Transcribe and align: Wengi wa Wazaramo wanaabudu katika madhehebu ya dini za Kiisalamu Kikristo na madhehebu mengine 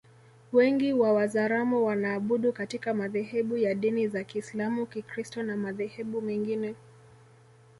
Wengi 0.51 0.93
wa 0.93 1.13
Wazaramo 1.13 1.83
wanaabudu 1.83 2.53
katika 2.53 2.93
madhehebu 2.93 3.57
ya 3.57 3.75
dini 3.75 4.07
za 4.07 4.23
Kiisalamu 4.23 4.85
Kikristo 4.85 5.43
na 5.43 5.57
madhehebu 5.57 6.21
mengine 6.21 6.75